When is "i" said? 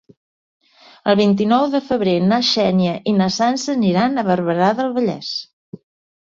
3.13-3.13